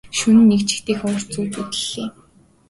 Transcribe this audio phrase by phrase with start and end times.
[0.17, 2.07] Шөнө нь нэг жигтэйхэн урт зүүд зүүдэллээ.